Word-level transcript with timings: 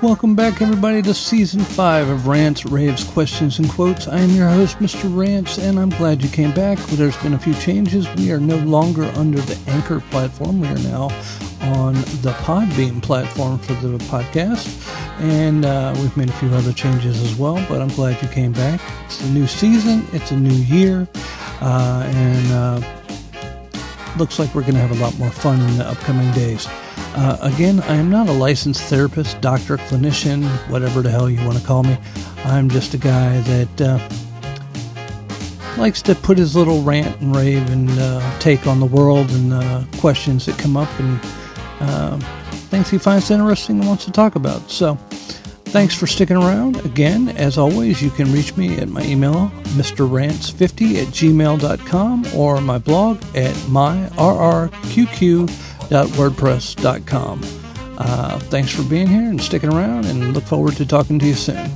Welcome 0.00 0.36
back, 0.36 0.62
everybody, 0.62 1.02
to 1.02 1.12
season 1.12 1.58
five 1.58 2.08
of 2.08 2.28
Rants, 2.28 2.64
Raves, 2.64 3.02
Questions, 3.02 3.58
and 3.58 3.68
Quotes. 3.68 4.06
I 4.06 4.20
am 4.20 4.30
your 4.30 4.48
host, 4.48 4.78
Mr. 4.78 5.12
Rants, 5.12 5.58
and 5.58 5.76
I'm 5.76 5.88
glad 5.90 6.22
you 6.22 6.28
came 6.28 6.54
back. 6.54 6.78
There's 6.90 7.16
been 7.16 7.34
a 7.34 7.38
few 7.38 7.52
changes. 7.54 8.06
We 8.14 8.30
are 8.30 8.38
no 8.38 8.58
longer 8.58 9.02
under 9.16 9.40
the 9.40 9.58
Anchor 9.68 9.98
platform. 9.98 10.60
We 10.60 10.68
are 10.68 10.78
now 10.78 11.06
on 11.62 11.94
the 12.22 12.32
Podbean 12.44 13.02
platform 13.02 13.58
for 13.58 13.72
the 13.74 13.98
podcast, 14.04 14.68
and 15.20 15.64
uh, 15.64 15.92
we've 15.98 16.16
made 16.16 16.28
a 16.28 16.34
few 16.34 16.50
other 16.50 16.72
changes 16.72 17.20
as 17.20 17.34
well. 17.34 17.56
But 17.68 17.82
I'm 17.82 17.88
glad 17.88 18.22
you 18.22 18.28
came 18.28 18.52
back. 18.52 18.80
It's 19.06 19.20
a 19.22 19.30
new 19.30 19.48
season. 19.48 20.06
It's 20.12 20.30
a 20.30 20.36
new 20.36 20.54
year, 20.54 21.08
uh, 21.60 22.04
and 22.06 22.52
uh, 22.52 24.14
looks 24.16 24.38
like 24.38 24.54
we're 24.54 24.62
going 24.62 24.74
to 24.74 24.80
have 24.80 24.92
a 24.92 25.02
lot 25.02 25.18
more 25.18 25.30
fun 25.30 25.60
in 25.60 25.76
the 25.76 25.88
upcoming 25.88 26.30
days. 26.34 26.68
Uh, 27.14 27.38
again, 27.40 27.80
I 27.80 27.96
am 27.96 28.10
not 28.10 28.28
a 28.28 28.32
licensed 28.32 28.82
therapist, 28.82 29.40
doctor, 29.40 29.76
clinician, 29.76 30.44
whatever 30.70 31.02
the 31.02 31.10
hell 31.10 31.28
you 31.28 31.44
want 31.44 31.58
to 31.58 31.64
call 31.64 31.82
me. 31.82 31.98
I'm 32.44 32.68
just 32.68 32.94
a 32.94 32.98
guy 32.98 33.40
that 33.40 33.80
uh, 33.80 33.98
likes 35.78 36.02
to 36.02 36.14
put 36.14 36.38
his 36.38 36.54
little 36.54 36.82
rant 36.82 37.20
and 37.20 37.34
rave 37.34 37.68
and 37.70 37.90
uh, 37.98 38.38
take 38.38 38.66
on 38.66 38.80
the 38.80 38.86
world 38.86 39.30
and 39.30 39.52
uh, 39.52 39.84
questions 39.98 40.46
that 40.46 40.58
come 40.58 40.76
up 40.76 40.88
and 41.00 41.20
uh, 41.80 42.18
things 42.68 42.90
he 42.90 42.98
finds 42.98 43.30
interesting 43.30 43.78
and 43.78 43.88
wants 43.88 44.04
to 44.04 44.12
talk 44.12 44.36
about. 44.36 44.70
So, 44.70 44.94
thanks 45.66 45.94
for 45.94 46.06
sticking 46.06 46.36
around. 46.36 46.84
Again, 46.84 47.30
as 47.30 47.58
always, 47.58 48.02
you 48.02 48.10
can 48.10 48.32
reach 48.32 48.56
me 48.56 48.78
at 48.78 48.88
my 48.88 49.02
email, 49.02 49.50
mrrants50 49.76 51.02
at 51.02 51.08
gmail.com, 51.08 52.26
or 52.34 52.60
my 52.60 52.78
blog 52.78 53.22
at 53.34 53.54
myrrqq.com 53.66 55.67
www.wordpress.com. 55.88 57.40
Uh, 57.98 58.38
thanks 58.38 58.70
for 58.70 58.82
being 58.84 59.06
here 59.06 59.28
and 59.28 59.40
sticking 59.40 59.72
around, 59.72 60.04
and 60.06 60.34
look 60.34 60.44
forward 60.44 60.76
to 60.76 60.86
talking 60.86 61.18
to 61.18 61.26
you 61.26 61.34
soon. 61.34 61.70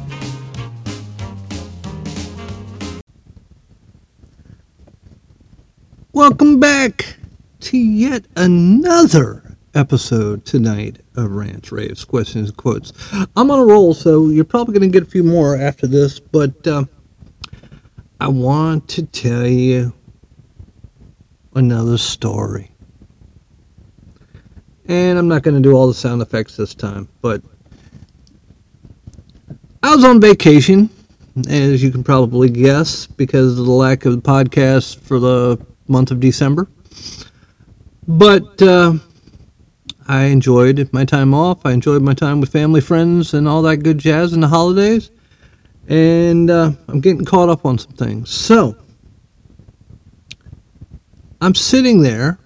Welcome 6.13 6.61
back 6.61 7.17
to 7.61 7.79
yet 7.79 8.27
another 8.37 9.57
episode 9.75 10.45
tonight 10.45 10.99
of 11.17 11.31
Rants, 11.33 11.73
Raves, 11.73 12.05
Questions, 12.05 12.51
and 12.51 12.57
Quotes. 12.57 12.93
I'm 13.35 13.51
on 13.51 13.59
a 13.59 13.65
roll, 13.65 13.95
so 13.95 14.29
you're 14.29 14.45
probably 14.45 14.79
going 14.79 14.93
to 14.93 14.99
get 14.99 15.07
a 15.07 15.11
few 15.11 15.25
more 15.25 15.57
after 15.57 15.87
this, 15.87 16.21
but 16.21 16.67
uh, 16.67 16.85
I 18.21 18.29
want 18.29 18.89
to 18.91 19.05
tell 19.05 19.47
you 19.47 19.95
another 21.55 21.99
story. 21.99 22.72
And 24.93 25.19
I'm 25.19 25.27
not 25.27 25.43
going 25.43 25.55
to 25.55 25.63
do 25.63 25.73
all 25.73 25.89
the 25.89 25.95
sound 25.95 26.21
effects 26.21 26.55
this 26.55 26.75
time, 26.75 27.09
but 27.23 27.43
I 29.83 29.95
was 29.95 30.05
on 30.05 30.21
vacation, 30.21 30.91
as 31.49 31.83
you 31.83 31.91
can 31.91 32.05
probably 32.05 32.51
guess, 32.51 33.07
because 33.07 33.59
of 33.59 33.65
the 33.65 33.73
lack 33.73 34.05
of 34.05 34.13
the 34.15 34.21
podcast 34.21 35.01
for 35.01 35.19
the 35.19 35.59
month 35.89 36.11
of 36.11 36.21
December. 36.21 36.69
But 38.07 38.61
uh, 38.61 38.99
I 40.09 40.25
enjoyed 40.25 40.87
my 40.93 41.07
time 41.07 41.33
off. 41.33 41.65
I 41.65 41.73
enjoyed 41.73 42.03
my 42.03 42.13
time 42.13 42.43
with 42.43 42.53
family, 42.53 42.83
friends, 42.83 43.33
and 43.33 43.49
all 43.49 43.63
that 43.63 43.79
good 43.79 43.97
jazz 43.97 44.35
in 44.35 44.41
the 44.41 44.49
holidays. 44.49 45.11
And 45.89 46.51
uh, 46.51 46.73
I'm 46.89 47.01
getting 47.01 47.25
caught 47.25 47.49
up 47.49 47.65
on 47.65 47.79
some 47.79 47.93
things. 47.93 48.29
So 48.29 48.77
I'm 51.41 51.55
sitting 51.55 52.03
there 52.03 52.39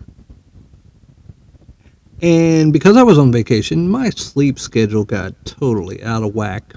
and 2.22 2.72
because 2.72 2.97
I 2.97 3.03
was 3.03 3.19
on 3.19 3.33
vacation, 3.33 3.89
my 3.89 4.11
sleep 4.11 4.59
schedule 4.59 5.05
got 5.05 5.33
totally 5.45 6.03
out 6.03 6.22
of 6.22 6.34
whack. 6.34 6.75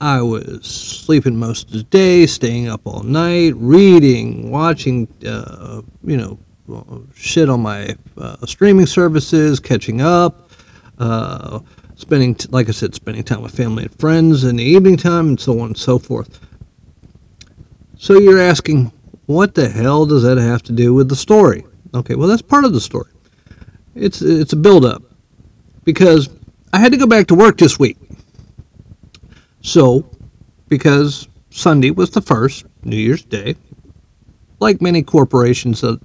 I 0.00 0.20
was 0.20 0.66
sleeping 0.66 1.36
most 1.36 1.68
of 1.68 1.72
the 1.72 1.82
day, 1.84 2.26
staying 2.26 2.68
up 2.68 2.82
all 2.84 3.02
night, 3.02 3.54
reading, 3.56 4.50
watching, 4.50 5.08
uh, 5.26 5.80
you 6.04 6.16
know, 6.16 6.38
shit 7.14 7.48
on 7.48 7.60
my 7.60 7.96
uh, 8.18 8.44
streaming 8.44 8.86
services, 8.86 9.58
catching 9.58 10.02
up, 10.02 10.50
uh, 10.98 11.60
spending, 11.94 12.34
t- 12.34 12.48
like 12.50 12.68
I 12.68 12.72
said, 12.72 12.94
spending 12.94 13.22
time 13.24 13.42
with 13.42 13.56
family 13.56 13.84
and 13.84 13.98
friends 13.98 14.44
in 14.44 14.56
the 14.56 14.64
evening 14.64 14.96
time, 14.96 15.28
and 15.28 15.40
so 15.40 15.60
on 15.60 15.68
and 15.68 15.78
so 15.78 15.98
forth. 15.98 16.40
So 17.96 18.18
you're 18.18 18.40
asking, 18.40 18.92
what 19.26 19.54
the 19.54 19.68
hell 19.68 20.04
does 20.04 20.22
that 20.24 20.36
have 20.36 20.62
to 20.64 20.72
do 20.72 20.92
with 20.92 21.08
the 21.08 21.16
story? 21.16 21.64
Okay, 21.94 22.14
well, 22.14 22.28
that's 22.28 22.42
part 22.42 22.64
of 22.64 22.74
the 22.74 22.80
story. 22.80 23.10
It's 23.96 24.20
it's 24.20 24.52
a 24.52 24.56
buildup 24.56 25.02
because 25.84 26.28
I 26.72 26.78
had 26.78 26.92
to 26.92 26.98
go 26.98 27.06
back 27.06 27.28
to 27.28 27.34
work 27.34 27.56
this 27.56 27.78
week. 27.78 27.96
So, 29.62 30.08
because 30.68 31.28
Sunday 31.50 31.90
was 31.90 32.10
the 32.10 32.20
first 32.20 32.66
New 32.84 32.96
Year's 32.96 33.24
Day, 33.24 33.56
like 34.60 34.82
many 34.82 35.02
corporations 35.02 35.80
that 35.80 35.98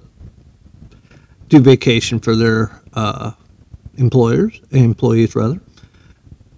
do 1.48 1.60
vacation 1.60 2.18
for 2.18 2.34
their 2.34 2.80
uh, 2.94 3.32
employers, 3.98 4.60
employees 4.70 5.36
rather, 5.36 5.60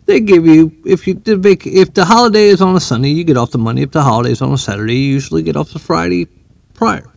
they 0.07 0.21
give 0.21 0.47
you 0.47 0.73
if 0.87 1.07
you 1.07 1.15
did 1.15 1.43
vac- 1.43 1.67
if 1.67 1.93
the 1.95 2.05
holiday 2.05 2.47
is 2.47 2.63
on 2.63 2.77
a 2.77 2.81
Sunday, 2.81 3.09
you 3.11 3.25
get 3.25 3.37
off 3.37 3.51
the 3.51 3.59
Monday. 3.59 3.83
If 3.83 3.91
the 3.91 4.03
holiday 4.03 4.31
is 4.31 4.41
on 4.41 4.53
a 4.53 4.59
Saturday, 4.59 4.95
you 4.95 5.13
usually 5.15 5.43
get 5.43 5.57
off 5.57 5.73
the 5.73 5.81
Friday 5.81 6.29
prior. 6.75 7.11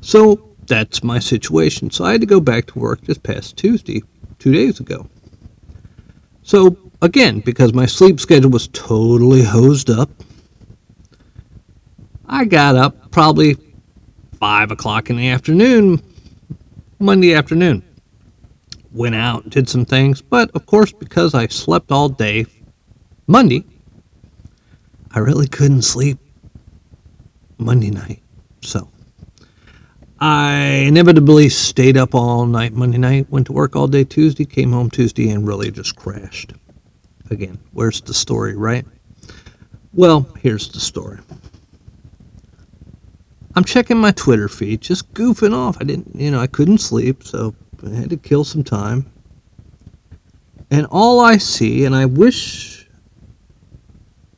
So 0.00 0.53
that's 0.66 1.02
my 1.02 1.18
situation. 1.18 1.90
So 1.90 2.04
I 2.04 2.12
had 2.12 2.20
to 2.20 2.26
go 2.26 2.40
back 2.40 2.66
to 2.66 2.78
work 2.78 3.02
this 3.02 3.18
past 3.18 3.56
Tuesday, 3.56 4.02
two 4.38 4.52
days 4.52 4.80
ago. 4.80 5.08
So 6.42 6.76
again, 7.02 7.40
because 7.40 7.72
my 7.72 7.86
sleep 7.86 8.20
schedule 8.20 8.50
was 8.50 8.68
totally 8.68 9.42
hosed 9.42 9.90
up, 9.90 10.10
I 12.26 12.44
got 12.44 12.76
up 12.76 13.10
probably 13.10 13.56
five 14.38 14.70
o'clock 14.70 15.10
in 15.10 15.16
the 15.16 15.28
afternoon, 15.28 16.02
Monday 16.98 17.34
afternoon. 17.34 17.82
Went 18.92 19.14
out, 19.14 19.50
did 19.50 19.68
some 19.68 19.84
things, 19.84 20.22
but 20.22 20.50
of 20.54 20.66
course, 20.66 20.92
because 20.92 21.34
I 21.34 21.46
slept 21.48 21.90
all 21.90 22.08
day 22.08 22.46
Monday, 23.26 23.64
I 25.10 25.18
really 25.18 25.46
couldn't 25.46 25.82
sleep 25.82 26.18
Monday 27.58 27.90
night. 27.90 28.22
So 28.62 28.88
I 30.20 30.84
inevitably 30.86 31.48
stayed 31.48 31.96
up 31.96 32.14
all 32.14 32.46
night 32.46 32.72
Monday 32.72 32.98
night, 32.98 33.30
went 33.30 33.46
to 33.46 33.52
work 33.52 33.74
all 33.74 33.88
day 33.88 34.04
Tuesday, 34.04 34.44
came 34.44 34.72
home 34.72 34.90
Tuesday, 34.90 35.30
and 35.30 35.46
really 35.46 35.70
just 35.70 35.96
crashed. 35.96 36.52
Again, 37.30 37.58
where's 37.72 38.00
the 38.00 38.14
story, 38.14 38.54
right? 38.54 38.86
Well, 39.92 40.28
here's 40.40 40.68
the 40.68 40.80
story. 40.80 41.18
I'm 43.56 43.64
checking 43.64 43.98
my 43.98 44.12
Twitter 44.12 44.48
feed, 44.48 44.80
just 44.80 45.12
goofing 45.14 45.54
off. 45.54 45.76
I 45.80 45.84
didn't, 45.84 46.14
you 46.14 46.30
know, 46.30 46.40
I 46.40 46.46
couldn't 46.46 46.78
sleep, 46.78 47.22
so 47.22 47.54
I 47.84 47.90
had 47.90 48.10
to 48.10 48.16
kill 48.16 48.44
some 48.44 48.64
time. 48.64 49.10
And 50.70 50.86
all 50.90 51.20
I 51.20 51.36
see, 51.36 51.84
and 51.84 51.94
I 51.94 52.06
wish 52.06 52.88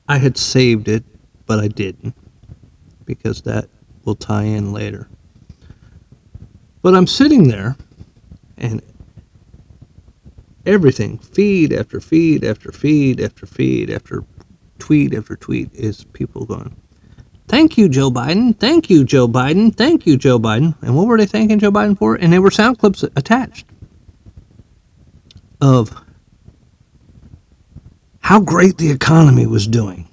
I 0.08 0.18
had 0.18 0.36
saved 0.36 0.88
it, 0.88 1.04
but 1.46 1.58
I 1.58 1.68
didn't, 1.68 2.14
because 3.04 3.42
that 3.42 3.68
will 4.04 4.16
tie 4.16 4.44
in 4.44 4.72
later. 4.72 5.08
But 6.86 6.94
I'm 6.94 7.08
sitting 7.08 7.48
there 7.48 7.76
and 8.56 8.80
everything, 10.64 11.18
feed 11.18 11.72
after 11.72 12.00
feed 12.00 12.44
after 12.44 12.70
feed 12.70 13.20
after 13.20 13.44
feed 13.44 13.90
after 13.90 14.22
tweet 14.78 15.12
after 15.12 15.34
tweet, 15.34 15.74
is 15.74 16.04
people 16.04 16.44
going, 16.44 16.76
Thank 17.48 17.76
you, 17.76 17.88
Joe 17.88 18.08
Biden. 18.08 18.56
Thank 18.56 18.88
you, 18.88 19.02
Joe 19.02 19.26
Biden. 19.26 19.74
Thank 19.74 20.06
you, 20.06 20.16
Joe 20.16 20.38
Biden. 20.38 20.80
And 20.80 20.94
what 20.94 21.08
were 21.08 21.18
they 21.18 21.26
thanking 21.26 21.58
Joe 21.58 21.72
Biden 21.72 21.98
for? 21.98 22.14
And 22.14 22.32
they 22.32 22.38
were 22.38 22.52
sound 22.52 22.78
clips 22.78 23.02
attached 23.02 23.66
of 25.60 25.90
how 28.20 28.38
great 28.38 28.78
the 28.78 28.92
economy 28.92 29.48
was 29.48 29.66
doing. 29.66 30.06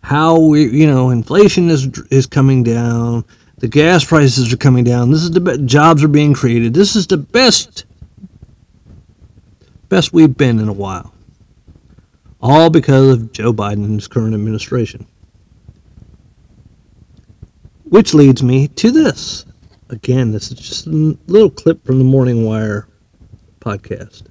How 0.00 0.40
we, 0.40 0.70
you 0.70 0.86
know, 0.86 1.10
inflation 1.10 1.68
is 1.68 1.86
is 2.10 2.26
coming 2.26 2.62
down 2.62 3.26
the 3.58 3.68
gas 3.68 4.04
prices 4.04 4.52
are 4.52 4.56
coming 4.56 4.84
down. 4.84 5.10
This 5.10 5.22
is 5.22 5.30
the 5.30 5.40
best. 5.40 5.64
Jobs 5.64 6.04
are 6.04 6.08
being 6.08 6.34
created. 6.34 6.74
This 6.74 6.94
is 6.94 7.06
the 7.06 7.16
best, 7.16 7.84
best 9.88 10.12
we've 10.12 10.36
been 10.36 10.58
in 10.58 10.68
a 10.68 10.72
while. 10.72 11.14
All 12.40 12.68
because 12.68 13.18
of 13.18 13.32
Joe 13.32 13.52
Biden's 13.52 14.06
current 14.08 14.34
administration. 14.34 15.06
Which 17.84 18.12
leads 18.12 18.42
me 18.42 18.68
to 18.68 18.90
this. 18.90 19.46
Again, 19.88 20.32
this 20.32 20.50
is 20.50 20.58
just 20.58 20.86
a 20.86 20.90
little 21.28 21.50
clip 21.50 21.84
from 21.86 21.98
the 21.98 22.04
Morning 22.04 22.44
Wire 22.44 22.88
podcast. 23.60 24.24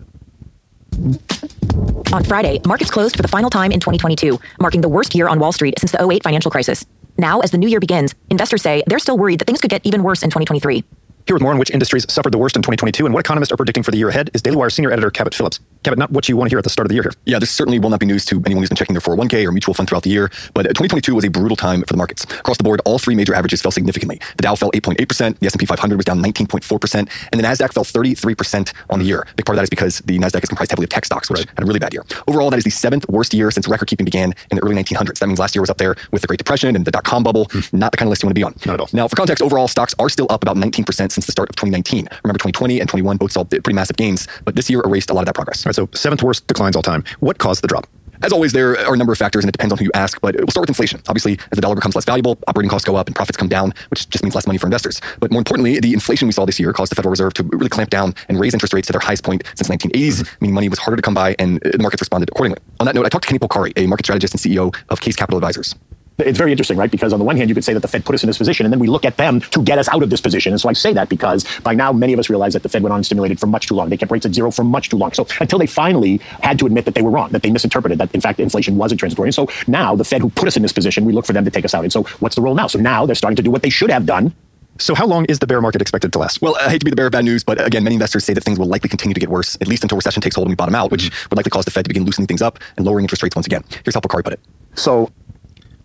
On 2.13 2.23
Friday, 2.23 2.61
markets 2.65 2.91
closed 2.91 3.15
for 3.15 3.21
the 3.21 3.27
final 3.27 3.49
time 3.49 3.71
in 3.71 3.79
2022, 3.79 4.39
marking 4.59 4.81
the 4.81 4.89
worst 4.89 5.15
year 5.15 5.27
on 5.27 5.39
Wall 5.39 5.51
Street 5.51 5.75
since 5.79 5.91
the 5.91 6.07
08 6.09 6.23
financial 6.23 6.51
crisis. 6.51 6.85
Now, 7.17 7.39
as 7.39 7.51
the 7.51 7.57
new 7.57 7.67
year 7.67 7.79
begins, 7.79 8.13
investors 8.29 8.61
say 8.61 8.83
they're 8.87 8.99
still 8.99 9.17
worried 9.17 9.39
that 9.39 9.45
things 9.45 9.61
could 9.61 9.69
get 9.69 9.85
even 9.85 10.03
worse 10.03 10.23
in 10.23 10.29
2023. 10.29 10.83
Here 11.27 11.35
with 11.35 11.41
more 11.41 11.51
on 11.51 11.57
which 11.57 11.71
industries 11.71 12.11
suffered 12.11 12.33
the 12.33 12.37
worst 12.37 12.55
in 12.55 12.61
2022 12.61 13.05
and 13.05 13.13
what 13.13 13.21
economists 13.21 13.51
are 13.51 13.57
predicting 13.57 13.83
for 13.83 13.91
the 13.91 13.97
year 13.97 14.09
ahead 14.09 14.29
is 14.33 14.41
Daily 14.41 14.57
Wire 14.57 14.69
senior 14.69 14.91
editor 14.91 15.09
Cabot 15.09 15.33
Phillips. 15.33 15.59
Cabot, 15.85 15.99
not 15.99 16.09
what 16.09 16.27
you 16.27 16.35
want 16.35 16.49
to 16.49 16.51
hear 16.51 16.57
at 16.57 16.63
the 16.63 16.71
start 16.71 16.87
of 16.87 16.89
the 16.89 16.95
year 16.95 17.03
here. 17.03 17.13
Yeah, 17.25 17.37
this 17.37 17.51
certainly 17.51 17.77
will 17.77 17.91
not 17.91 17.99
be 17.99 18.07
news 18.07 18.25
to 18.25 18.41
anyone 18.43 18.63
who's 18.63 18.69
been 18.69 18.75
checking 18.75 18.95
their 18.95 19.01
401k 19.01 19.45
or 19.45 19.51
mutual 19.51 19.75
fund 19.75 19.87
throughout 19.87 20.01
the 20.01 20.09
year, 20.09 20.31
but 20.55 20.63
2022 20.63 21.13
was 21.13 21.23
a 21.23 21.29
brutal 21.29 21.55
time 21.55 21.81
for 21.81 21.93
the 21.93 21.97
markets. 21.97 22.23
Across 22.23 22.57
the 22.57 22.63
board, 22.63 22.81
all 22.85 22.97
three 22.97 23.13
major 23.13 23.35
averages 23.35 23.61
fell 23.61 23.71
significantly. 23.71 24.19
The 24.37 24.41
Dow 24.41 24.55
fell 24.55 24.71
8.8%, 24.71 25.37
the 25.37 25.45
S&P 25.45 25.67
500 25.67 25.95
was 25.95 26.05
down 26.05 26.23
19.4%, 26.23 26.95
and 26.95 27.39
the 27.39 27.43
Nasdaq 27.45 27.71
fell 27.71 27.83
33% 27.83 28.73
on 28.89 28.97
the 28.97 29.05
year. 29.05 29.27
Big 29.35 29.45
part 29.45 29.55
of 29.55 29.57
that 29.57 29.65
is 29.65 29.69
because 29.69 29.99
the 29.99 30.17
Nasdaq 30.17 30.41
is 30.41 30.49
comprised 30.49 30.71
heavily 30.71 30.85
of 30.85 30.89
tech 30.89 31.05
stocks, 31.05 31.29
which 31.29 31.41
right. 31.41 31.49
had 31.49 31.61
a 31.61 31.67
really 31.67 31.77
bad 31.77 31.93
year. 31.93 32.03
Overall, 32.27 32.49
that 32.49 32.57
is 32.57 32.63
the 32.63 32.71
seventh 32.71 33.07
worst 33.07 33.31
year 33.35 33.51
since 33.51 33.67
record 33.67 33.87
keeping 33.87 34.05
began 34.05 34.33
in 34.49 34.57
the 34.57 34.63
early 34.63 34.75
1900s. 34.75 35.19
That 35.19 35.27
means 35.27 35.37
last 35.37 35.53
year 35.53 35.61
was 35.61 35.69
up 35.69 35.77
there 35.77 35.95
with 36.11 36.21
the 36.21 36.27
Great 36.27 36.39
Depression 36.39 36.75
and 36.75 36.83
the 36.83 36.89
dot-com 36.89 37.21
bubble. 37.21 37.45
Mm. 37.49 37.73
Not 37.73 37.91
the 37.91 37.97
kind 37.97 38.07
of 38.07 38.09
list 38.09 38.23
you 38.23 38.27
want 38.27 38.35
to 38.35 38.39
be 38.39 38.43
on. 38.43 38.55
Not 38.65 38.73
at 38.73 38.79
all. 38.79 38.89
Now, 38.91 39.07
for 39.07 39.15
context, 39.15 39.43
overall 39.43 39.67
stocks 39.67 39.93
are 39.99 40.09
still 40.09 40.25
up 40.31 40.41
about 40.41 40.57
19% 40.57 40.83
since 40.95 41.27
the 41.27 41.31
start 41.31 41.49
of 41.49 41.55
2019. 41.57 42.07
Remember, 42.23 42.39
2020 42.39 42.79
and 42.79 42.89
21 42.89 43.17
both 43.17 43.33
saw 43.33 43.43
pretty 43.43 43.73
massive 43.73 43.97
gains, 43.97 44.27
but 44.45 44.55
this 44.55 44.67
year 44.67 44.81
erased 44.83 45.11
a 45.11 45.13
lot 45.13 45.21
of 45.21 45.25
that 45.27 45.35
progress. 45.35 45.63
Right, 45.63 45.74
so 45.75 45.89
seventh 45.93 46.23
worst 46.23 46.47
declines 46.47 46.75
all 46.75 46.81
time. 46.81 47.03
What 47.19 47.37
caused 47.37 47.63
the 47.63 47.67
drop? 47.67 47.87
As 48.23 48.31
always, 48.31 48.53
there 48.53 48.71
are 48.87 48.93
a 48.93 48.97
number 48.97 49.11
of 49.11 49.19
factors, 49.19 49.43
and 49.43 49.49
it 49.49 49.51
depends 49.51 49.73
on 49.73 49.77
who 49.77 49.85
you 49.85 49.91
ask, 49.93 50.19
but 50.21 50.35
we'll 50.35 50.47
start 50.47 50.63
with 50.63 50.69
inflation. 50.69 51.01
Obviously, 51.09 51.33
as 51.33 51.55
the 51.57 51.61
dollar 51.61 51.75
becomes 51.75 51.95
less 51.95 52.05
valuable, 52.05 52.39
operating 52.47 52.69
costs 52.69 52.87
go 52.87 52.95
up 52.95 53.07
and 53.07 53.15
profits 53.15 53.37
come 53.37 53.49
down, 53.49 53.73
which 53.89 54.09
just 54.09 54.23
means 54.23 54.33
less 54.33 54.47
money 54.47 54.57
for 54.57 54.67
investors. 54.67 55.01
But 55.19 55.31
more 55.31 55.39
importantly, 55.39 55.79
the 55.79 55.93
inflation 55.93 56.27
we 56.27 56.31
saw 56.31 56.45
this 56.45 56.59
year 56.59 56.71
caused 56.71 56.91
the 56.91 56.95
Federal 56.95 57.11
Reserve 57.11 57.33
to 57.35 57.43
really 57.43 57.69
clamp 57.69 57.89
down 57.89 58.15
and 58.29 58.39
raise 58.39 58.53
interest 58.53 58.73
rates 58.73 58.87
to 58.87 58.93
their 58.93 59.01
highest 59.01 59.23
point 59.23 59.43
since 59.55 59.67
the 59.67 59.73
1980s, 59.75 60.21
mm-hmm. 60.21 60.35
meaning 60.39 60.55
money 60.55 60.69
was 60.69 60.79
harder 60.79 60.95
to 60.95 61.01
come 61.01 61.13
by, 61.13 61.35
and 61.39 61.59
the 61.61 61.77
markets 61.79 62.01
responded 62.01 62.29
accordingly. 62.29 62.59
On 62.79 62.85
that 62.85 62.95
note, 62.95 63.05
I 63.05 63.09
talked 63.09 63.23
to 63.23 63.27
Kenny 63.27 63.39
Polcari, 63.39 63.73
a 63.75 63.85
market 63.85 64.05
strategist 64.05 64.33
and 64.33 64.41
CEO 64.41 64.73
of 64.89 65.01
Kace 65.01 65.17
Capital 65.17 65.37
Advisors 65.37 65.75
it's 66.17 66.37
very 66.37 66.51
interesting, 66.51 66.77
right? 66.77 66.89
Because 66.89 67.13
on 67.13 67.19
the 67.19 67.25
one 67.25 67.35
hand, 67.35 67.49
you 67.49 67.55
could 67.55 67.63
say 67.63 67.73
that 67.73 67.81
the 67.81 67.87
Fed 67.87 68.05
put 68.05 68.15
us 68.15 68.23
in 68.23 68.27
this 68.27 68.37
position, 68.37 68.65
and 68.65 68.71
then 68.71 68.79
we 68.79 68.87
look 68.87 69.05
at 69.05 69.17
them 69.17 69.41
to 69.41 69.61
get 69.61 69.77
us 69.77 69.87
out 69.89 70.01
of 70.01 70.09
this 70.09 70.21
position. 70.21 70.53
And 70.53 70.61
so 70.61 70.69
I 70.69 70.73
say 70.73 70.93
that 70.93 71.09
because 71.09 71.45
by 71.61 71.73
now, 71.73 71.91
many 71.91 72.13
of 72.13 72.19
us 72.19 72.29
realize 72.29 72.53
that 72.53 72.63
the 72.63 72.69
Fed 72.69 72.83
went 72.83 72.93
on 72.93 72.99
and 72.99 73.05
stimulated 73.05 73.39
for 73.39 73.47
much 73.47 73.67
too 73.67 73.75
long. 73.75 73.89
They 73.89 73.97
kept 73.97 74.11
rates 74.11 74.25
at 74.25 74.33
zero 74.33 74.51
for 74.51 74.63
much 74.63 74.89
too 74.89 74.97
long. 74.97 75.11
So 75.13 75.27
until 75.39 75.59
they 75.59 75.67
finally 75.67 76.17
had 76.41 76.57
to 76.59 76.65
admit 76.65 76.85
that 76.85 76.95
they 76.95 77.01
were 77.01 77.11
wrong, 77.11 77.29
that 77.31 77.41
they 77.41 77.51
misinterpreted, 77.51 77.97
that 77.97 78.13
in 78.13 78.21
fact 78.21 78.39
inflation 78.39 78.77
wasn't 78.77 78.99
transitory. 78.99 79.27
And 79.27 79.35
so 79.35 79.47
now 79.67 79.95
the 79.95 80.05
Fed, 80.05 80.21
who 80.21 80.29
put 80.29 80.47
us 80.47 80.55
in 80.55 80.61
this 80.61 80.73
position, 80.73 81.05
we 81.05 81.13
look 81.13 81.25
for 81.25 81.33
them 81.33 81.45
to 81.45 81.51
take 81.51 81.65
us 81.65 81.73
out. 81.73 81.83
And 81.83 81.91
so 81.91 82.03
what's 82.19 82.35
the 82.35 82.41
role 82.41 82.55
now? 82.55 82.67
So 82.67 82.79
now 82.79 83.05
they're 83.05 83.15
starting 83.15 83.35
to 83.37 83.43
do 83.43 83.51
what 83.51 83.61
they 83.61 83.69
should 83.69 83.89
have 83.89 84.05
done 84.05 84.33
so, 84.77 84.93
how 84.93 85.05
long 85.05 85.25
is 85.25 85.39
the 85.39 85.47
bear 85.47 85.61
market 85.61 85.81
expected 85.81 86.11
to 86.13 86.19
last? 86.19 86.41
Well, 86.41 86.57
I 86.59 86.69
hate 86.69 86.79
to 86.79 86.85
be 86.85 86.89
the 86.89 86.97
bearer 86.97 87.07
of 87.07 87.13
bad 87.13 87.23
news, 87.23 87.45
but 87.45 87.65
again, 87.65 87.83
many 87.83 87.95
investors 87.95 88.25
say 88.25 88.33
that 88.33 88.43
things 88.43 88.59
will 88.59 88.67
likely 88.67 88.89
continue 88.89 89.13
to 89.13 89.19
get 89.19 89.29
worse, 89.29 89.55
at 89.61 89.67
least 89.67 89.83
until 89.83 89.97
recession 89.97 90.21
takes 90.21 90.35
hold 90.35 90.47
and 90.47 90.51
we 90.51 90.55
bottom 90.55 90.75
out, 90.75 90.91
which 90.91 91.03
mm-hmm. 91.05 91.27
would 91.29 91.37
likely 91.37 91.49
cause 91.49 91.63
the 91.63 91.71
Fed 91.71 91.85
to 91.85 91.89
begin 91.89 92.03
loosening 92.03 92.27
things 92.27 92.41
up 92.41 92.59
and 92.75 92.85
lowering 92.85 93.05
interest 93.05 93.23
rates 93.23 93.35
once 93.35 93.45
again. 93.45 93.63
Here's 93.85 93.95
how 93.95 94.01
Polcari 94.01 94.23
put 94.23 94.33
it. 94.33 94.39
So, 94.75 95.09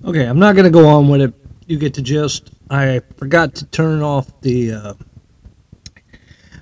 Okay, 0.03 0.25
I'm 0.25 0.39
not 0.39 0.55
going 0.55 0.65
to 0.65 0.71
go 0.71 0.89
on 0.89 1.09
with 1.09 1.21
it. 1.21 1.35
You 1.67 1.79
get 1.79 1.93
to 1.95 2.03
just. 2.03 2.51
I 2.71 3.01
forgot 3.19 3.55
to 3.57 3.67
turn 3.67 4.01
off 4.01 4.41
the. 4.41 4.73
Uh, 4.73 4.95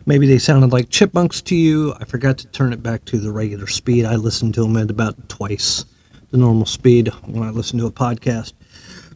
maybe 0.07 0.27
they 0.27 0.39
sounded 0.39 0.73
like 0.73 0.91
chipmunks 0.91 1.41
to 1.43 1.55
you. 1.55 1.95
I 2.01 2.05
forgot 2.05 2.39
to 2.39 2.49
turn 2.49 2.73
it 2.73 2.83
back 2.83 3.05
to 3.07 3.19
the 3.19 3.31
regular 3.31 3.69
speed. 3.69 4.05
I 4.05 4.17
listened 4.17 4.55
to 4.55 4.63
them 4.63 4.77
at 4.77 4.91
about 4.91 5.29
twice 5.29 5.85
the 6.31 6.37
normal 6.37 6.67
speed 6.67 7.09
when 7.27 7.47
I 7.47 7.51
listen 7.51 7.79
to 7.79 7.87
a 7.87 7.93
podcast. 7.93 8.55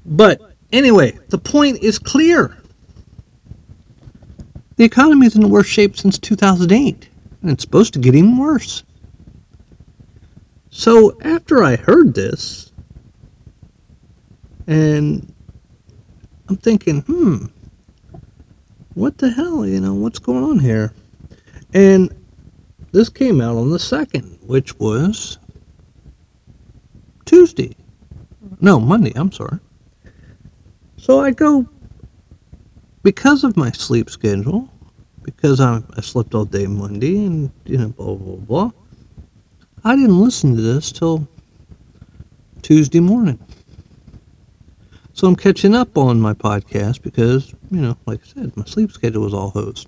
But 0.06 0.40
anyway, 0.72 1.18
the 1.28 1.38
point 1.38 1.82
is 1.82 1.98
clear. 1.98 2.56
The 4.76 4.84
economy 4.84 5.26
is 5.26 5.34
in 5.34 5.42
the 5.42 5.48
worst 5.48 5.70
shape 5.70 5.96
since 5.96 6.18
2008, 6.18 7.08
and 7.42 7.50
it's 7.50 7.62
supposed 7.62 7.92
to 7.94 7.98
get 7.98 8.14
even 8.14 8.36
worse. 8.38 8.84
So 10.70 11.18
after 11.22 11.62
I 11.62 11.76
heard 11.76 12.14
this, 12.14 12.71
and 14.66 15.32
I'm 16.48 16.56
thinking, 16.56 17.02
hmm, 17.02 17.46
what 18.94 19.18
the 19.18 19.30
hell, 19.30 19.66
you 19.66 19.80
know, 19.80 19.94
what's 19.94 20.18
going 20.18 20.44
on 20.44 20.58
here? 20.58 20.92
And 21.72 22.14
this 22.92 23.08
came 23.08 23.40
out 23.40 23.56
on 23.56 23.70
the 23.70 23.78
2nd, 23.78 24.44
which 24.44 24.78
was 24.78 25.38
Tuesday. 27.24 27.74
No, 28.60 28.78
Monday, 28.78 29.12
I'm 29.16 29.32
sorry. 29.32 29.58
So 30.96 31.20
I 31.20 31.30
go, 31.30 31.66
because 33.02 33.44
of 33.44 33.56
my 33.56 33.70
sleep 33.72 34.10
schedule, 34.10 34.68
because 35.22 35.60
I, 35.60 35.82
I 35.96 36.00
slept 36.00 36.34
all 36.34 36.44
day 36.44 36.66
Monday 36.66 37.24
and, 37.24 37.50
you 37.64 37.78
know, 37.78 37.88
blah, 37.88 38.14
blah, 38.14 38.36
blah, 38.36 38.70
I 39.84 39.96
didn't 39.96 40.20
listen 40.20 40.54
to 40.54 40.62
this 40.62 40.92
till 40.92 41.26
Tuesday 42.62 43.00
morning. 43.00 43.38
So 45.22 45.28
I'm 45.28 45.36
catching 45.36 45.76
up 45.76 45.96
on 45.96 46.20
my 46.20 46.34
podcast 46.34 47.02
because, 47.02 47.54
you 47.70 47.80
know, 47.80 47.96
like 48.06 48.22
I 48.24 48.26
said, 48.26 48.56
my 48.56 48.64
sleep 48.64 48.90
schedule 48.90 49.22
was 49.22 49.32
all 49.32 49.50
hosed. 49.50 49.86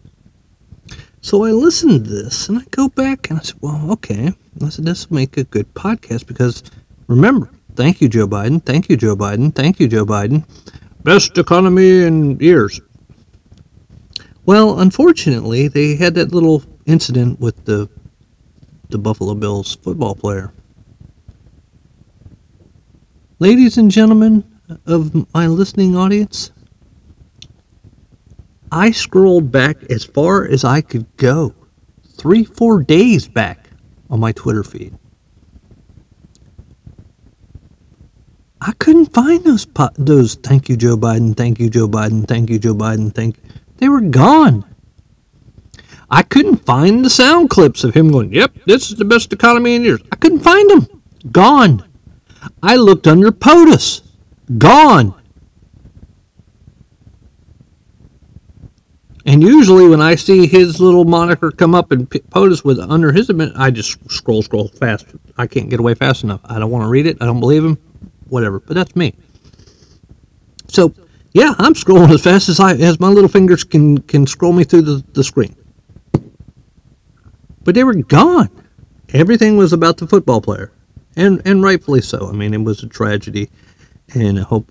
So 1.22 1.44
I 1.44 1.50
listened 1.50 1.90
to 1.90 2.08
this 2.08 2.48
and 2.48 2.60
I 2.60 2.62
go 2.70 2.88
back 2.88 3.31
and 3.31 3.40
I 3.40 3.42
said, 3.42 3.56
well, 3.60 3.90
okay. 3.94 4.32
I 4.62 4.69
said, 4.69 4.84
this 4.84 5.10
will 5.10 5.16
make 5.16 5.36
a 5.36 5.42
good 5.42 5.75
podcast 5.75 6.28
because 6.28 6.62
remember, 7.08 7.50
thank 7.75 8.00
you, 8.00 8.08
Joe 8.08 8.28
Biden. 8.28 8.64
Thank 8.64 8.88
you, 8.88 8.96
Joe 8.96 9.16
Biden. 9.16 9.52
Thank 9.52 9.81
you, 9.81 9.88
Joe 9.88 10.06
Biden. 10.06 10.46
Best 11.02 11.37
economy 11.37 12.04
in 12.04 12.38
years. 12.38 12.80
Well, 14.46 14.78
unfortunately, 14.78 15.66
they 15.66 15.96
had 15.96 16.14
that 16.14 16.32
little 16.32 16.62
incident 16.87 17.40
with 17.40 17.64
the 17.64 17.90
the 18.88 18.98
Buffalo 18.98 19.34
Bills 19.34 19.75
football 19.82 20.14
player. 20.14 20.52
Ladies 23.40 23.76
and 23.76 23.90
gentlemen, 23.90 24.44
of 24.87 25.32
my 25.34 25.46
listening 25.46 25.96
audience, 25.96 26.50
I 28.70 28.90
scrolled 28.90 29.52
back 29.52 29.84
as 29.90 30.05
far 30.05 30.46
as 30.46 30.64
I 30.64 30.81
could 30.81 31.06
go, 31.16 31.55
three, 32.16 32.44
four 32.44 32.82
days 32.82 33.28
back 33.28 33.70
on 34.11 34.20
my 34.20 34.32
Twitter 34.32 34.64
feed. 34.64 34.99
I 38.61 38.72
couldn't 38.78 39.12
find 39.12 39.44
those 39.44 39.66
those 39.96 40.37
thank 40.37 40.70
you 40.70 40.76
Joe 40.76 40.96
Biden, 40.96 41.37
thank 41.37 41.61
you 41.61 41.69
Joe 41.69 41.87
Biden, 41.87 42.26
thank 42.26 42.49
you 42.49 42.58
Joe 42.58 42.75
Biden, 42.75 43.14
thank. 43.14 43.37
They 43.76 43.90
were 43.90 44.00
gone. 44.00 44.64
I 46.11 46.22
couldn't 46.22 46.64
find 46.64 47.05
the 47.05 47.11
sound 47.11 47.50
clips 47.50 47.84
of 47.84 47.94
him 47.94 48.11
going, 48.11 48.32
"Yep, 48.32 48.61
this 48.66 48.90
is 48.90 48.96
the 48.96 49.05
best 49.05 49.32
economy 49.32 49.75
in 49.75 49.82
years." 49.84 50.00
I 50.11 50.16
couldn't 50.16 50.40
find 50.40 50.70
them. 50.70 50.87
Gone. 51.31 51.84
I 52.62 52.76
looked 52.76 53.06
under 53.06 53.31
POTUS. 53.32 54.03
Gone. 54.58 55.14
And 59.26 59.43
usually, 59.43 59.88
when 59.88 60.02
I 60.02 60.17
see 60.17 60.46
his 60.46 60.81
little 60.81 61.05
moniker 61.05 61.50
come 61.50 61.75
up 61.75 61.93
and 61.93 62.08
POTUS 62.11 62.62
with 62.62 62.79
under 62.79 63.11
his 63.11 63.30
admit, 63.30 63.52
I 63.57 63.71
just 63.71 63.99
scroll, 64.11 64.42
scroll 64.42 64.68
fast. 64.68 65.07
I 65.38 65.47
can't 65.47 65.71
get 65.71 65.80
away 65.80 65.95
fast 65.95 66.25
enough. 66.25 66.40
I 66.45 66.59
don't 66.59 66.71
want 66.71 66.85
to 66.85 66.88
read 66.88 67.07
it. 67.07 67.16
I 67.23 67.25
don't 67.25 67.40
believe 67.40 67.64
him. 67.64 67.78
Whatever. 68.28 68.61
But 68.61 68.75
that's 68.75 68.95
me. 68.95 69.14
So, 70.68 70.92
yeah, 71.33 71.54
I'm 71.59 71.73
scrolling 71.73 72.12
as 72.12 72.23
fast 72.23 72.50
as 72.50 72.61
I 72.61 72.75
as 72.75 73.00
my 73.00 73.09
little 73.09 73.28
fingers 73.28 73.64
can 73.64 73.99
can 73.99 74.26
scroll 74.26 74.52
me 74.52 74.64
through 74.64 74.83
the, 74.83 75.04
the 75.14 75.25
screen. 75.25 75.57
But 77.62 77.75
they 77.75 77.85
were 77.85 77.95
gone. 77.95 78.50
Everything 79.14 79.57
was 79.57 79.73
about 79.73 79.97
the 79.97 80.07
football 80.07 80.42
player, 80.42 80.71
and 81.16 81.40
and 81.47 81.62
rightfully 81.62 82.02
so. 82.02 82.28
I 82.28 82.33
mean, 82.33 82.52
it 82.52 82.62
was 82.62 82.83
a 82.83 82.88
tragedy 82.88 83.50
and 84.14 84.38
hope 84.38 84.70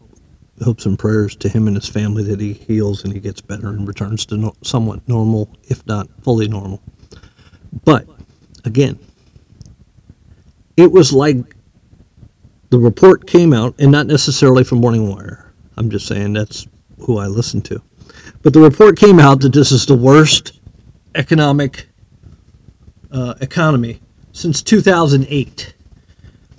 hopes 0.63 0.85
and 0.85 0.99
prayers 0.99 1.35
to 1.35 1.49
him 1.49 1.67
and 1.67 1.75
his 1.75 1.89
family 1.89 2.23
that 2.23 2.39
he 2.39 2.53
heals 2.53 3.03
and 3.03 3.11
he 3.11 3.19
gets 3.19 3.41
better 3.41 3.69
and 3.69 3.87
returns 3.87 4.25
to 4.27 4.37
no, 4.37 4.53
somewhat 4.61 5.05
normal, 5.09 5.49
if 5.63 5.85
not 5.87 6.07
fully 6.21 6.47
normal. 6.47 6.81
But 7.83 8.07
again, 8.63 8.99
it 10.77 10.91
was 10.91 11.11
like 11.11 11.37
the 12.73 12.79
report 12.79 13.27
came 13.27 13.53
out, 13.53 13.75
and 13.77 13.91
not 13.91 14.07
necessarily 14.07 14.63
from 14.63 14.79
Morning 14.79 15.07
Wire. 15.07 15.53
I'm 15.77 15.91
just 15.91 16.07
saying 16.07 16.33
that's 16.33 16.65
who 17.01 17.19
I 17.19 17.27
listen 17.27 17.61
to. 17.63 17.79
But 18.41 18.53
the 18.53 18.61
report 18.61 18.97
came 18.97 19.19
out 19.19 19.41
that 19.41 19.53
this 19.53 19.71
is 19.71 19.85
the 19.85 19.95
worst 19.95 20.59
economic 21.13 21.87
uh, 23.11 23.35
economy 23.41 24.01
since 24.31 24.63
2008. 24.63 25.75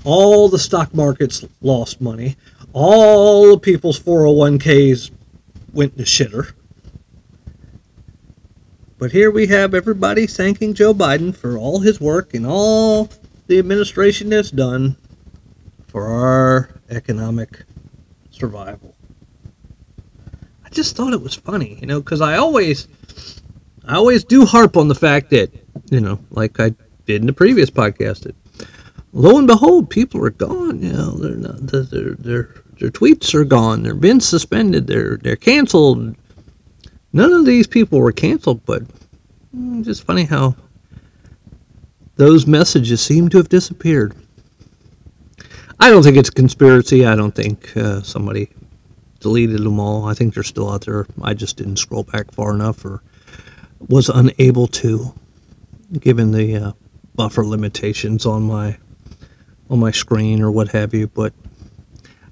All 0.05 0.49
the 0.49 0.59
stock 0.59 0.95
markets 0.95 1.45
lost 1.63 2.01
money 2.01 2.37
all 2.75 3.53
the 3.53 3.59
people's 3.59 3.99
401ks 4.01 5.13
went 5.73 5.97
to 5.97 6.03
shitter. 6.03 6.53
But 8.99 9.13
here 9.13 9.31
we 9.31 9.47
have 9.47 9.75
everybody 9.75 10.27
thanking 10.27 10.75
Joe 10.75 10.93
Biden 10.93 11.35
for 11.35 11.57
all 11.57 11.81
his 11.81 12.01
work 12.01 12.35
and 12.35 12.45
all 12.45 13.11
the 13.47 13.59
administration 13.59 14.33
has 14.33 14.51
done 14.51 14.97
for 15.87 16.07
our 16.07 16.71
economic 16.91 17.63
survival. 18.31 18.97
I 20.65 20.69
just 20.71 20.97
thought 20.97 21.13
it 21.13 21.23
was 21.23 21.35
funny, 21.35 21.79
you 21.81 21.87
know, 21.87 22.01
because 22.01 22.21
I 22.21 22.37
always, 22.39 22.89
I 23.87 23.95
always 23.95 24.25
do 24.25 24.45
harp 24.45 24.77
on 24.77 24.89
the 24.89 24.95
fact 24.97 25.31
that, 25.31 25.53
you 25.91 26.01
know, 26.01 26.19
like 26.31 26.59
I 26.59 26.75
did 27.07 27.21
in 27.21 27.27
the 27.27 27.33
previous 27.33 27.71
podcast, 27.71 28.23
that 28.23 28.35
lo 29.13 29.39
and 29.39 29.47
behold, 29.47 29.91
people 29.91 30.25
are 30.25 30.31
gone. 30.31 30.83
You 30.83 30.93
know, 30.93 31.11
they're 31.13 31.37
not, 31.37 31.59
they're, 31.61 32.15
they're, 32.15 32.64
their 32.79 32.91
tweets 32.91 33.35
are 33.35 33.45
gone. 33.45 33.83
They're 33.83 33.95
been 33.95 34.21
suspended. 34.21 34.87
They're 34.87 35.17
they're 35.17 35.37
canceled. 35.37 36.17
None 37.13 37.33
of 37.33 37.47
these 37.47 37.67
people 37.67 38.01
were 38.01 38.13
canceled, 38.13 38.65
but 38.65 38.83
mm, 39.55 39.85
just 39.85 40.05
funny 40.05 40.25
how 40.25 40.57
those 42.17 42.47
messages 42.47 43.01
seem 43.01 43.29
to 43.31 43.39
have 43.39 43.49
disappeared. 43.49 44.15
I 45.81 45.91
don't 45.91 46.03
think 46.03 46.17
it's 46.17 46.29
a 46.29 46.33
conspiracy. 46.33 47.05
I 47.05 47.17
don't 47.17 47.35
think 47.35 47.77
uh, 47.77 48.03
somebody 48.03 48.51
deleted 49.21 49.61
them 49.61 49.81
all. 49.81 50.07
I 50.07 50.15
think 50.15 50.35
they're 50.35 50.43
still 50.43 50.71
out 50.71 50.85
there. 50.85 51.07
I 51.23 51.35
just 51.35 51.57
didn't 51.57 51.77
scroll 51.77 52.05
back 52.05 52.33
far 52.33 52.55
enough 52.55 52.85
or 52.85 53.03
was 53.89 54.09
unable 54.09 54.67
to, 54.69 55.15
given 55.99 56.33
the 56.33 56.57
uh, 56.57 56.73
buffer 57.15 57.45
limitations 57.45 58.27
on 58.27 58.43
my 58.45 58.79
on 59.71 59.79
my 59.79 59.91
screen 59.91 60.43
or 60.43 60.51
what 60.51 60.69
have 60.69 60.95
you. 60.95 61.07
But 61.09 61.33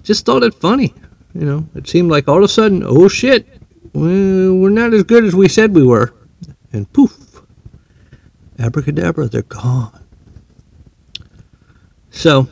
just 0.03 0.27
thought 0.27 0.43
it 0.43 0.55
funny. 0.55 0.95
You 1.35 1.47
know, 1.47 1.69
it 1.75 1.89
seemed 1.89 2.11
like 2.11 2.29
all 2.29 2.39
of 2.39 2.43
a 2.45 2.49
sudden, 2.49 2.83
oh 2.85 3.09
shit, 3.09 3.47
we're 3.95 4.71
not 4.71 4.93
as 4.93 5.03
good 5.05 5.25
as 5.25 5.35
we 5.35 5.49
said 5.49 5.75
we 5.75 5.83
were. 5.83 6.13
And 6.73 6.91
poof, 6.93 7.43
abracadabra, 8.59 9.29
they're 9.29 9.43
gone. 9.43 9.99
So, 12.11 12.49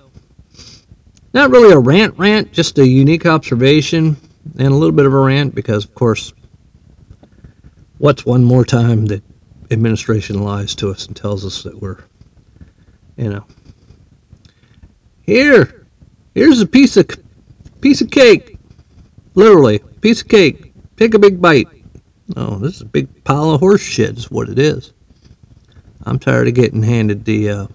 not 1.32 1.50
really 1.50 1.72
a 1.72 1.78
rant 1.78 2.18
rant, 2.18 2.52
just 2.52 2.78
a 2.78 2.86
unique 2.86 3.26
observation 3.26 4.16
and 4.58 4.68
a 4.68 4.74
little 4.74 4.94
bit 4.94 5.06
of 5.06 5.12
a 5.12 5.20
rant 5.20 5.54
because, 5.54 5.84
of 5.84 5.94
course, 5.94 6.32
what's 7.98 8.24
one 8.24 8.44
more 8.44 8.64
time 8.64 9.06
that 9.06 9.22
administration 9.70 10.42
lies 10.42 10.74
to 10.76 10.90
us 10.90 11.06
and 11.06 11.16
tells 11.16 11.44
us 11.44 11.62
that 11.62 11.80
we're, 11.80 11.98
you 13.16 13.28
know, 13.28 13.44
here, 15.22 15.86
here's 16.34 16.60
a 16.60 16.66
piece 16.66 16.96
of 16.96 17.06
piece 17.80 18.00
of 18.00 18.10
cake, 18.10 18.58
literally 19.34 19.80
piece 20.00 20.22
of 20.22 20.28
cake. 20.28 20.72
Take 20.96 21.14
a 21.14 21.18
big 21.18 21.40
bite. 21.40 21.68
Oh, 22.36 22.56
this 22.56 22.76
is 22.76 22.82
a 22.82 22.86
big 22.86 23.24
pile 23.24 23.50
of 23.50 23.60
horse 23.60 23.80
shit, 23.80 24.16
is 24.16 24.30
what 24.30 24.48
it 24.48 24.58
is. 24.58 24.92
I'm 26.04 26.18
tired 26.18 26.48
of 26.48 26.54
getting 26.54 26.82
handed 26.82 27.24
the 27.24 27.50
uh, 27.50 27.66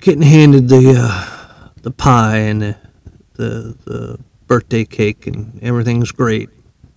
getting 0.00 0.22
handed 0.22 0.68
the 0.68 0.94
uh, 0.98 1.70
the 1.82 1.90
pie 1.90 2.38
and 2.38 2.62
the, 2.62 2.76
the 3.34 3.76
the 3.84 4.20
birthday 4.46 4.84
cake 4.84 5.26
and 5.26 5.62
everything's 5.62 6.12
great, 6.12 6.48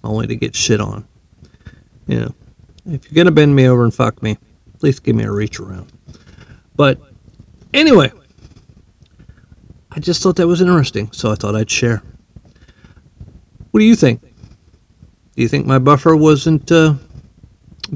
only 0.04 0.28
to 0.28 0.36
get 0.36 0.56
shit 0.56 0.80
on. 0.80 1.06
You 2.08 2.20
know, 2.22 2.36
if 2.86 3.12
you're 3.12 3.24
gonna 3.24 3.32
bend 3.32 3.56
me 3.56 3.68
over 3.68 3.84
and 3.84 3.94
fuck 3.94 4.22
me, 4.24 4.38
at 4.74 4.84
least 4.84 5.04
give 5.04 5.16
me 5.16 5.24
a 5.24 5.32
reach 5.32 5.60
around. 5.60 5.92
But 6.76 7.00
anyway, 7.74 8.12
I 9.94 10.00
just 10.00 10.24
thought 10.24 10.38
that 10.38 10.48
was 10.48 10.62
interesting, 10.62 11.12
so 11.12 11.32
I 11.32 11.36
thought 11.36 11.56
I'd 11.56 11.70
share. 11.70 12.02
What 13.72 13.80
do 13.80 13.86
you 13.86 13.96
think? 13.96 14.22
Do 14.22 15.42
you 15.42 15.50
think 15.50 15.66
my 15.66 15.80
buffer 15.80 16.16
wasn't 16.16 16.72
uh, 16.72 16.96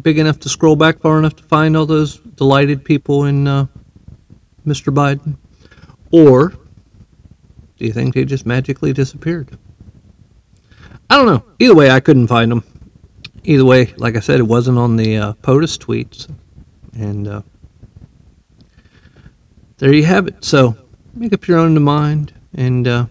big 0.02 0.20
enough 0.20 0.40
to 0.42 0.50
scroll 0.50 0.76
back 0.76 1.00
far 1.00 1.20
enough 1.20 1.36
to 1.38 1.44
find 1.44 1.78
all 1.78 1.86
those 1.86 2.18
delighted 2.18 2.84
people 2.84 3.26
in 3.26 3.48
uh, 3.48 3.68
Mr. 4.66 4.94
Biden? 4.94 5.38
Or 6.12 6.50
do 7.78 7.86
you 7.86 7.94
think 7.94 8.14
they 8.14 8.26
just 8.26 8.46
magically 8.46 8.92
disappeared? 8.92 9.58
I 11.10 11.16
don't 11.18 11.28
know. 11.28 11.46
Either 11.60 11.76
way, 11.76 11.92
I 11.92 12.00
couldn't 12.00 12.28
find 12.28 12.52
them. 12.52 12.64
Either 13.44 13.66
way, 13.66 13.94
like 13.98 14.16
I 14.18 14.22
said, 14.22 14.40
it 14.40 14.44
wasn't 14.44 14.78
on 14.78 14.96
the 14.96 15.18
uh, 15.18 15.34
POTUS 15.44 15.78
tweets. 15.78 16.34
And 16.94 17.28
uh, 17.28 17.42
there 19.78 19.94
you 19.94 20.04
have 20.04 20.28
it. 20.28 20.44
So 20.44 20.76
make 21.16 21.34
up 21.34 21.48
your 21.48 21.58
own 21.58 21.82
mind 21.82 22.34
and 22.54 22.88
uh, 22.88 23.06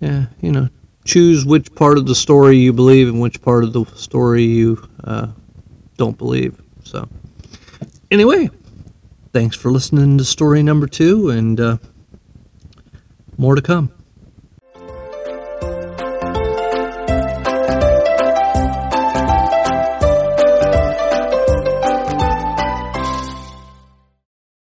yeah, 0.00 0.26
you 0.40 0.52
know, 0.52 0.68
choose 1.04 1.44
which 1.44 1.74
part 1.74 1.98
of 1.98 2.06
the 2.06 2.14
story 2.14 2.56
you 2.56 2.72
believe 2.72 3.08
and 3.08 3.20
which 3.20 3.40
part 3.42 3.64
of 3.64 3.72
the 3.72 3.84
story 3.94 4.44
you 4.44 4.88
uh, 5.02 5.28
don't 5.96 6.18
believe. 6.18 6.60
So, 6.84 7.08
anyway, 8.10 8.50
thanks 9.32 9.56
for 9.56 9.70
listening 9.70 10.18
to 10.18 10.24
story 10.24 10.62
number 10.62 10.86
two, 10.86 11.30
and 11.30 11.60
uh, 11.60 11.76
more 13.38 13.54
to 13.54 13.62
come. 13.62 13.90